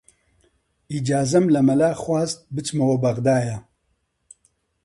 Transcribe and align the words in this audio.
ئیجازەم 0.93 1.45
لە 1.53 1.61
مەلا 1.67 1.91
خواست 2.03 2.39
بچمەوە 2.55 2.95
بەغدایە 3.03 3.57